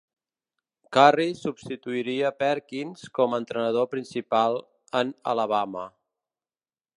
Curry 0.95 1.27
substituiria 1.41 2.25
a 2.31 2.35
Perkins 2.43 3.03
com 3.19 3.35
a 3.37 3.41
entrenador 3.43 3.87
principal 3.93 4.59
en 5.03 5.13
Alabama. 5.35 5.87